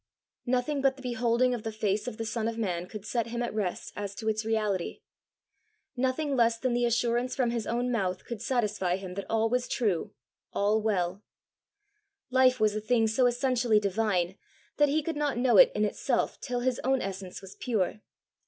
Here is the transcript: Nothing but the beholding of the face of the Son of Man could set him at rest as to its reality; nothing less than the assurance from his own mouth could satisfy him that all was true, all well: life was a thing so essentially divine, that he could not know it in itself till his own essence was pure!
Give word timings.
Nothing 0.47 0.81
but 0.81 0.95
the 0.95 1.01
beholding 1.03 1.53
of 1.53 1.61
the 1.61 1.71
face 1.71 2.07
of 2.07 2.17
the 2.17 2.25
Son 2.25 2.47
of 2.47 2.57
Man 2.57 2.87
could 2.87 3.05
set 3.05 3.27
him 3.27 3.43
at 3.43 3.53
rest 3.53 3.93
as 3.95 4.15
to 4.15 4.27
its 4.27 4.43
reality; 4.43 5.01
nothing 5.95 6.35
less 6.35 6.57
than 6.57 6.73
the 6.73 6.85
assurance 6.87 7.35
from 7.35 7.51
his 7.51 7.67
own 7.67 7.91
mouth 7.91 8.25
could 8.25 8.41
satisfy 8.41 8.95
him 8.95 9.13
that 9.13 9.29
all 9.29 9.47
was 9.47 9.67
true, 9.67 10.11
all 10.53 10.81
well: 10.81 11.21
life 12.31 12.59
was 12.59 12.75
a 12.75 12.81
thing 12.81 13.05
so 13.05 13.27
essentially 13.27 13.79
divine, 13.79 14.39
that 14.77 14.89
he 14.89 15.03
could 15.03 15.15
not 15.17 15.37
know 15.37 15.57
it 15.57 15.71
in 15.75 15.85
itself 15.85 16.39
till 16.39 16.61
his 16.61 16.79
own 16.83 16.99
essence 16.99 17.39
was 17.39 17.53
pure! 17.59 18.01